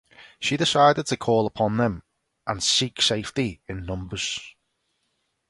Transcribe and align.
She 0.39 0.57
decided 0.57 1.05
to 1.05 1.15
call 1.15 1.45
upon 1.45 1.77
them 1.77 2.01
and 2.47 2.63
seek 2.63 3.03
safety 3.03 3.61
in 3.69 3.85
numbers. 3.85 4.39